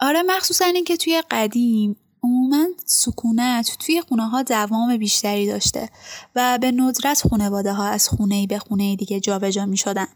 آره 0.00 0.22
مخصوصا 0.22 0.64
اینکه 0.64 0.96
توی 0.96 1.22
قدیم 1.30 1.96
عموما 2.24 2.66
سکونت 2.86 3.76
توی 3.80 4.00
خونه 4.00 4.28
ها 4.28 4.42
دوام 4.42 4.96
بیشتری 4.96 5.46
داشته 5.46 5.88
و 6.34 6.58
به 6.60 6.72
ندرت 6.72 7.28
خانواده 7.28 7.72
ها 7.72 7.84
از 7.84 8.08
خونه 8.08 8.46
به 8.46 8.58
خونه 8.58 8.96
دیگه 8.96 9.20
جابجا 9.20 9.66
می 9.66 9.76
شدن. 9.76 10.06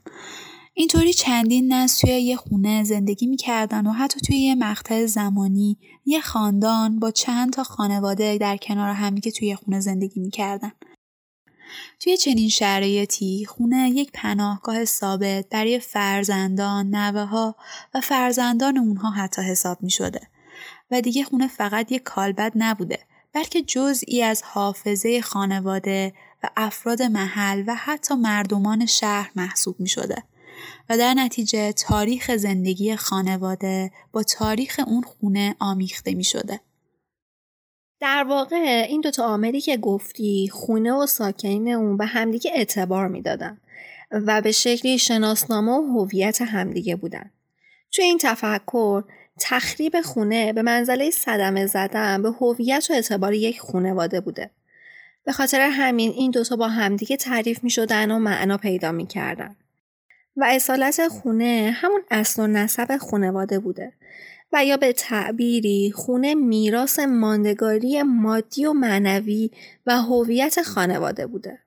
اینطوری 0.74 1.12
چندین 1.12 1.72
نسل 1.72 2.00
توی 2.00 2.10
یه 2.10 2.36
خونه 2.36 2.84
زندگی 2.84 3.26
می‌کردن 3.26 3.86
و 3.86 3.92
حتی 3.92 4.20
توی 4.20 4.36
یه 4.36 4.54
مقطع 4.54 5.06
زمانی 5.06 5.78
یه 6.06 6.20
خاندان 6.20 6.98
با 6.98 7.10
چند 7.10 7.52
تا 7.52 7.62
خانواده 7.64 8.38
در 8.38 8.56
کنار 8.56 8.90
همدیگه 8.90 9.30
توی 9.30 9.48
یه 9.48 9.56
خونه 9.56 9.80
زندگی 9.80 10.20
می‌کردن. 10.20 10.72
توی 12.00 12.16
چنین 12.16 12.48
شرایطی 12.48 13.46
خونه 13.48 13.90
یک 13.90 14.10
پناهگاه 14.14 14.84
ثابت 14.84 15.48
برای 15.48 15.78
فرزندان، 15.78 16.94
نوه 16.94 17.20
ها 17.24 17.56
و 17.94 18.00
فرزندان 18.00 18.78
اونها 18.78 19.10
حتی 19.10 19.42
حساب 19.42 19.78
می 19.82 19.90
شده. 19.90 20.20
و 20.90 21.00
دیگه 21.00 21.24
خونه 21.24 21.48
فقط 21.48 21.92
یک 21.92 22.02
کالبد 22.02 22.52
نبوده 22.54 22.98
بلکه 23.32 23.62
جزئی 23.62 24.22
از 24.22 24.42
حافظه 24.42 25.20
خانواده 25.20 26.12
و 26.42 26.50
افراد 26.56 27.02
محل 27.02 27.64
و 27.66 27.74
حتی 27.74 28.14
مردمان 28.14 28.86
شهر 28.86 29.30
محسوب 29.36 29.80
می 29.80 29.88
شده. 29.88 30.22
و 30.88 30.98
در 30.98 31.14
نتیجه 31.14 31.72
تاریخ 31.72 32.36
زندگی 32.36 32.96
خانواده 32.96 33.90
با 34.12 34.22
تاریخ 34.22 34.80
اون 34.86 35.02
خونه 35.02 35.56
آمیخته 35.58 36.14
می 36.14 36.24
شده. 36.24 36.60
در 38.00 38.24
واقع 38.28 38.86
این 38.88 39.00
دوتا 39.00 39.24
عاملی 39.24 39.60
که 39.60 39.76
گفتی 39.76 40.50
خونه 40.52 40.92
و 40.92 41.06
ساکنین 41.06 41.68
اون 41.68 41.96
به 41.96 42.06
همدیگه 42.06 42.50
اعتبار 42.54 43.08
می‌دادن 43.08 43.60
و 44.10 44.40
به 44.40 44.52
شکلی 44.52 44.98
شناسنامه 44.98 45.72
و 45.72 45.82
هویت 45.82 46.42
همدیگه 46.42 46.96
بودن. 46.96 47.30
توی 47.92 48.04
این 48.04 48.18
تفکر 48.18 49.04
تخریب 49.40 50.00
خونه 50.00 50.52
به 50.52 50.62
منزله 50.62 51.10
صدمه 51.10 51.66
زدن 51.66 52.22
به 52.22 52.30
هویت 52.30 52.86
و 52.90 52.92
اعتبار 52.92 53.34
یک 53.34 53.60
خونواده 53.60 54.20
بوده. 54.20 54.50
به 55.24 55.32
خاطر 55.32 55.60
همین 55.60 56.10
این 56.10 56.30
دوتا 56.30 56.56
با 56.56 56.68
همدیگه 56.68 57.16
تعریف 57.16 57.64
می 57.64 57.70
شدن 57.70 58.10
و 58.10 58.18
معنا 58.18 58.56
پیدا 58.56 58.92
می 58.92 59.06
کردن. 59.06 59.56
و 60.36 60.44
اصالت 60.48 61.08
خونه 61.08 61.70
همون 61.74 62.00
اصل 62.10 62.42
و 62.42 62.46
نسب 62.46 62.96
خونواده 62.96 63.58
بوده 63.58 63.92
و 64.52 64.64
یا 64.64 64.76
به 64.76 64.92
تعبیری 64.92 65.92
خونه 65.94 66.34
میراث 66.34 66.98
ماندگاری 66.98 68.02
مادی 68.02 68.66
و 68.66 68.72
معنوی 68.72 69.50
و 69.86 70.02
هویت 70.02 70.62
خانواده 70.62 71.26
بوده. 71.26 71.58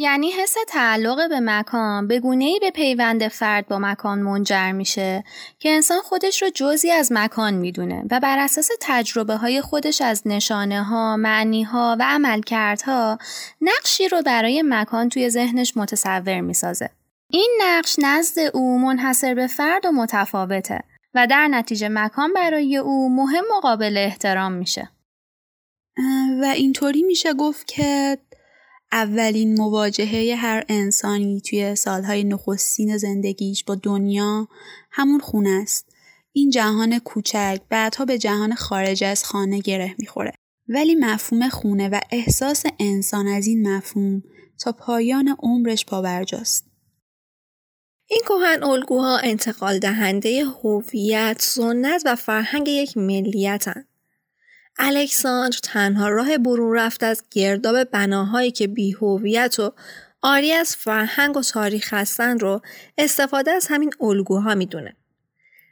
یعنی 0.00 0.30
حس 0.30 0.54
تعلق 0.68 1.28
به 1.28 1.40
مکان 1.40 2.06
به 2.06 2.20
ای 2.24 2.58
به 2.60 2.70
پیوند 2.70 3.28
فرد 3.28 3.66
با 3.68 3.78
مکان 3.78 4.18
منجر 4.18 4.72
میشه 4.72 5.24
که 5.58 5.70
انسان 5.70 6.00
خودش 6.00 6.42
رو 6.42 6.50
جزی 6.54 6.90
از 6.90 7.12
مکان 7.12 7.54
می‌دونه 7.54 8.04
و 8.10 8.20
بر 8.20 8.38
اساس 8.38 8.68
تجربه 8.80 9.36
های 9.36 9.60
خودش 9.60 10.00
از 10.00 10.22
نشانه 10.26 10.82
ها، 10.82 11.16
معنی 11.16 11.62
ها 11.62 11.96
و 12.00 12.02
عملکردها 12.02 13.18
نقشی 13.60 14.08
رو 14.08 14.22
برای 14.22 14.62
مکان 14.66 15.08
توی 15.08 15.30
ذهنش 15.30 15.76
متصور 15.76 16.40
می‌سازه. 16.40 16.90
این 17.30 17.58
نقش 17.62 17.96
نزد 17.98 18.38
او 18.54 18.78
منحصر 18.78 19.34
به 19.34 19.46
فرد 19.46 19.86
و 19.86 19.92
متفاوته 19.92 20.80
و 21.14 21.26
در 21.26 21.48
نتیجه 21.48 21.88
مکان 21.88 22.32
برای 22.32 22.76
او 22.76 23.16
مهم 23.16 23.44
و 23.56 23.60
قابل 23.60 23.96
احترام 23.98 24.52
میشه. 24.52 24.90
و 26.42 26.44
اینطوری 26.44 27.02
میشه 27.02 27.34
گفت 27.34 27.66
که 27.66 28.18
اولین 28.92 29.54
مواجهه 29.54 30.36
هر 30.36 30.64
انسانی 30.68 31.40
توی 31.40 31.74
سالهای 31.74 32.24
نخستین 32.24 32.96
زندگیش 32.96 33.64
با 33.64 33.74
دنیا 33.74 34.48
همون 34.90 35.20
خونه 35.20 35.60
است. 35.62 35.96
این 36.32 36.50
جهان 36.50 36.98
کوچک 36.98 37.60
بعدها 37.68 38.04
به 38.04 38.18
جهان 38.18 38.54
خارج 38.54 39.04
از 39.04 39.24
خانه 39.24 39.60
گره 39.60 39.94
می‌خوره. 39.98 40.32
ولی 40.68 40.94
مفهوم 40.94 41.48
خونه 41.48 41.88
و 41.88 42.00
احساس 42.10 42.64
انسان 42.78 43.26
از 43.26 43.46
این 43.46 43.68
مفهوم 43.68 44.22
تا 44.58 44.72
پایان 44.72 45.36
عمرش 45.38 45.84
پابرجاست. 45.84 46.70
این 48.06 48.20
کهن 48.28 48.62
الگوها 48.62 49.18
انتقال 49.18 49.78
دهنده 49.78 50.44
هویت، 50.44 51.36
سنت 51.40 52.02
و 52.04 52.16
فرهنگ 52.16 52.68
یک 52.68 52.96
ملیتن. 52.96 53.84
الکساندر 54.78 55.58
تنها 55.62 56.08
راه 56.08 56.38
برون 56.38 56.76
رفت 56.76 57.02
از 57.02 57.22
گرداب 57.30 57.84
بناهایی 57.84 58.50
که 58.50 58.66
بیهویت 58.66 59.58
و 59.58 59.72
آری 60.22 60.52
از 60.52 60.76
فرهنگ 60.76 61.36
و 61.36 61.42
تاریخ 61.42 61.94
هستن 61.94 62.38
رو 62.38 62.60
استفاده 62.98 63.50
از 63.50 63.66
همین 63.66 63.92
الگوها 64.00 64.54
می‌دونه. 64.54 64.96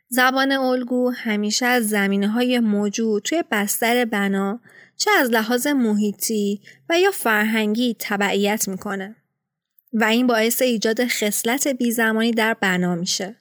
زبان 0.08 0.52
الگو 0.52 1.10
همیشه 1.10 1.66
از 1.66 1.88
زمینه 1.88 2.28
های 2.28 2.60
موجود 2.60 3.22
توی 3.22 3.44
بستر 3.50 4.04
بنا 4.04 4.60
چه 4.96 5.10
از 5.10 5.30
لحاظ 5.30 5.66
محیطی 5.66 6.60
و 6.88 7.00
یا 7.00 7.10
فرهنگی 7.10 7.96
تبعیت 7.98 8.68
می‌کنه 8.68 9.16
و 9.92 10.04
این 10.04 10.26
باعث 10.26 10.62
ایجاد 10.62 11.06
خصلت 11.06 11.68
بیزمانی 11.68 12.30
در 12.30 12.54
بنا 12.54 12.94
میشه. 12.94 13.36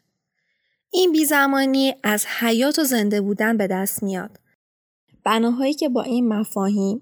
این 0.91 1.12
بیزمانی 1.12 1.96
از 2.04 2.26
حیات 2.26 2.80
و 2.80 2.84
زنده 2.84 3.22
بودن 3.22 3.58
به 3.58 3.67
دست 3.67 4.04
میاد 4.04 4.39
بناهایی 5.28 5.74
که 5.74 5.90
با 5.90 6.02
این 6.02 6.28
مفاهیم 6.28 7.02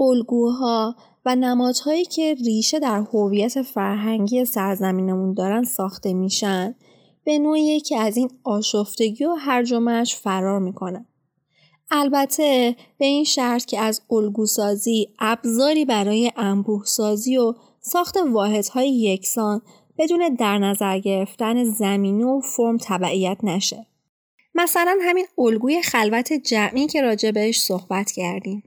الگوها 0.00 0.94
و 1.24 1.36
نمادهایی 1.36 2.04
که 2.04 2.34
ریشه 2.34 2.78
در 2.78 3.00
هویت 3.12 3.62
فرهنگی 3.62 4.44
سرزمینمون 4.44 5.34
دارن 5.34 5.62
ساخته 5.62 6.12
میشن 6.14 6.74
به 7.24 7.38
نوعی 7.38 7.80
که 7.80 7.98
از 7.98 8.16
این 8.16 8.30
آشفتگی 8.44 9.24
و 9.24 9.34
هرج 9.34 9.72
و 9.72 10.04
فرار 10.04 10.58
می‌کنن. 10.58 11.06
البته 11.90 12.76
به 12.98 13.06
این 13.06 13.24
شرط 13.24 13.64
که 13.64 13.80
از 13.80 14.02
الگوسازی 14.10 15.08
ابزاری 15.18 15.84
برای 15.84 16.32
انبوه 16.36 16.84
سازی 16.84 17.36
و 17.36 17.54
ساخت 17.80 18.16
واحدهای 18.32 18.90
یکسان 18.90 19.62
بدون 19.98 20.34
در 20.38 20.58
نظر 20.58 20.98
گرفتن 20.98 21.64
زمینه 21.64 22.24
و 22.24 22.40
فرم 22.40 22.76
تبعیت 22.76 23.38
نشه. 23.42 23.86
مثلا 24.54 24.98
همین 25.02 25.26
الگوی 25.38 25.82
خلوت 25.82 26.32
جمعی 26.32 26.86
که 26.86 27.02
راجع 27.02 27.30
بهش 27.30 27.60
صحبت 27.60 28.10
کردیم. 28.10 28.62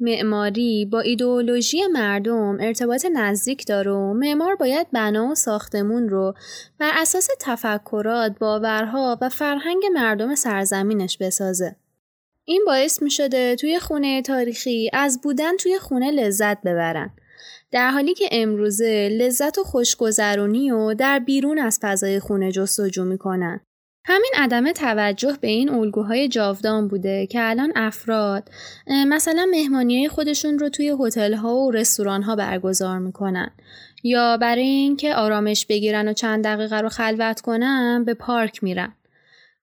معماری 0.00 0.88
با 0.92 1.00
ایدئولوژی 1.00 1.86
مردم 1.86 2.58
ارتباط 2.60 3.06
نزدیک 3.12 3.66
داره 3.66 3.90
و 3.90 4.12
معمار 4.12 4.56
باید 4.56 4.90
بنا 4.90 5.26
و 5.26 5.34
ساختمون 5.34 6.08
رو 6.08 6.34
بر 6.78 6.90
اساس 6.94 7.28
تفکرات، 7.40 8.38
باورها 8.38 9.18
و 9.20 9.28
فرهنگ 9.28 9.82
مردم 9.94 10.34
سرزمینش 10.34 11.18
بسازه. 11.18 11.76
این 12.44 12.62
باعث 12.66 13.02
می 13.02 13.10
شده 13.10 13.56
توی 13.56 13.78
خونه 13.78 14.22
تاریخی 14.22 14.90
از 14.92 15.20
بودن 15.20 15.56
توی 15.56 15.78
خونه 15.78 16.10
لذت 16.10 16.60
ببرن. 16.60 17.10
در 17.70 17.90
حالی 17.90 18.14
که 18.14 18.28
امروزه 18.32 19.08
لذت 19.08 19.58
و 19.58 19.64
خوشگذرونی 19.64 20.70
و 20.70 20.94
در 20.94 21.18
بیرون 21.18 21.58
از 21.58 21.78
فضای 21.82 22.20
خونه 22.20 22.52
جستجو 22.52 23.04
می‌کنن. 23.04 23.60
همین 24.10 24.32
عدم 24.36 24.72
توجه 24.72 25.36
به 25.40 25.48
این 25.48 25.70
الگوهای 25.70 26.28
جاودان 26.28 26.88
بوده 26.88 27.26
که 27.26 27.38
الان 27.42 27.72
افراد 27.76 28.50
مثلا 29.06 29.46
مهمانی 29.50 30.08
خودشون 30.08 30.58
رو 30.58 30.68
توی 30.68 30.96
هتل 31.00 31.34
ها 31.34 31.54
و 31.54 31.70
رستوران 31.70 32.22
ها 32.22 32.36
برگزار 32.36 32.98
می‌کنن 32.98 33.50
یا 34.02 34.36
برای 34.36 34.66
اینکه 34.66 35.14
آرامش 35.14 35.66
بگیرن 35.66 36.08
و 36.08 36.12
چند 36.12 36.44
دقیقه 36.44 36.80
رو 36.80 36.88
خلوت 36.88 37.40
کنن 37.40 38.04
به 38.04 38.14
پارک 38.14 38.64
میرن. 38.64 38.94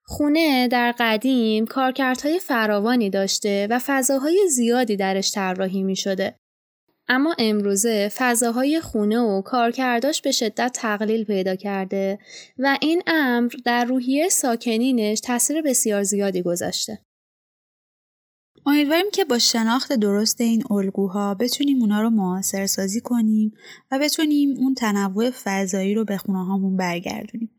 خونه 0.02 0.68
در 0.68 0.94
قدیم 0.98 1.66
کارکردهای 1.66 2.38
فراوانی 2.38 3.10
داشته 3.10 3.66
و 3.70 3.80
فضاهای 3.86 4.48
زیادی 4.48 4.96
درش 4.96 5.32
طراحی 5.32 5.82
می 5.82 5.96
شده 5.96 6.34
اما 7.08 7.36
امروزه 7.38 8.10
فضاهای 8.16 8.80
خونه 8.80 9.18
و 9.18 9.42
کارکرداش 9.42 10.22
به 10.22 10.32
شدت 10.32 10.70
تقلیل 10.74 11.24
پیدا 11.24 11.56
کرده 11.56 12.18
و 12.58 12.78
این 12.80 13.02
امر 13.06 13.52
در 13.64 13.84
روحیه 13.84 14.28
ساکنینش 14.28 15.20
تاثیر 15.20 15.62
بسیار 15.62 16.02
زیادی 16.02 16.42
گذاشته. 16.42 16.98
امیدواریم 18.66 19.10
که 19.12 19.24
با 19.24 19.38
شناخت 19.38 19.92
درست 19.92 20.40
این 20.40 20.64
الگوها 20.70 21.34
بتونیم 21.34 21.80
اونا 21.80 22.02
رو 22.02 22.10
معاصر 22.10 22.66
سازی 22.66 23.00
کنیم 23.00 23.52
و 23.90 23.98
بتونیم 23.98 24.56
اون 24.58 24.74
تنوع 24.74 25.30
فضایی 25.30 25.94
رو 25.94 26.04
به 26.04 26.16
خونه 26.16 26.44
هامون 26.44 26.76
برگردونیم. 26.76 27.50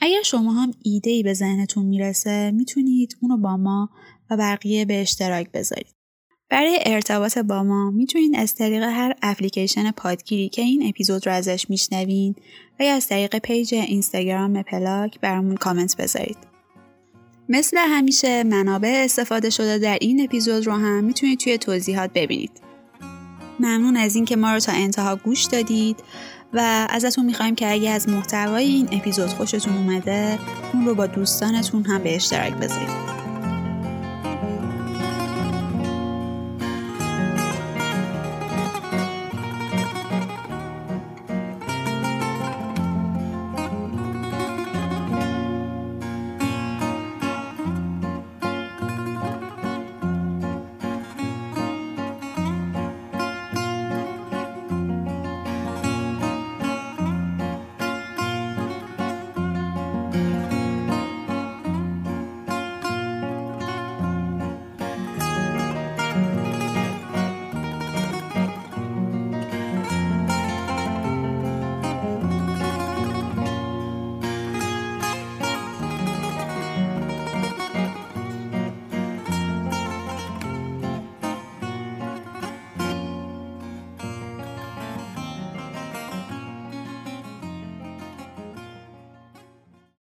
اگر 0.00 0.22
شما 0.22 0.52
هم 0.52 0.70
ایده 0.82 1.10
ای 1.10 1.22
به 1.22 1.34
ذهنتون 1.34 1.86
می‌رسه 1.86 2.50
می‌تونید 2.50 3.16
اونو 3.20 3.36
با 3.36 3.56
ما 3.56 3.90
و 4.30 4.36
بقیه 4.36 4.84
به 4.84 5.00
اشتراک 5.00 5.52
بذارید. 5.52 5.96
برای 6.48 6.78
ارتباط 6.86 7.38
با 7.38 7.62
ما 7.62 7.90
می‌تونید 7.90 8.36
از 8.36 8.54
طریق 8.54 8.82
هر 8.82 9.14
اپلیکیشن 9.22 9.90
پادگیری 9.90 10.48
که 10.48 10.62
این 10.62 10.88
اپیزود 10.88 11.26
رو 11.26 11.32
ازش 11.32 11.66
میشنوین 11.70 12.34
و 12.80 12.84
یا 12.84 12.94
از 12.94 13.08
طریق 13.08 13.38
page 13.38 13.74
اینستاگرام 13.74 14.62
پلاک 14.62 15.20
برامون 15.20 15.54
کامنت 15.54 15.96
بذارید. 15.96 16.36
مثل 17.48 17.76
همیشه 17.76 18.44
منابع 18.44 19.02
استفاده 19.04 19.50
شده 19.50 19.78
در 19.78 19.98
این 20.00 20.24
اپیزود 20.24 20.66
رو 20.66 20.72
هم 20.72 21.04
می‌تونید 21.04 21.38
توی 21.38 21.58
توضیحات 21.58 22.10
ببینید. 22.14 22.50
ممنون 23.60 23.96
از 23.96 24.16
اینکه 24.16 24.36
ما 24.36 24.52
رو 24.52 24.60
تا 24.60 24.72
انتها 24.72 25.16
گوش 25.16 25.44
دادید 25.44 25.96
و 26.52 26.86
ازتون 26.90 27.24
می‌خوایم 27.26 27.54
که 27.54 27.72
اگه 27.72 27.90
از 27.90 28.08
محتوای 28.08 28.64
این 28.64 28.88
اپیزود 28.92 29.28
خوشتون 29.28 29.76
اومده 29.76 30.38
اون 30.72 30.86
رو 30.86 30.94
با 30.94 31.06
دوستانتون 31.06 31.84
هم 31.84 32.02
به 32.02 32.16
اشتراک 32.16 32.54
بذارید. 32.54 33.15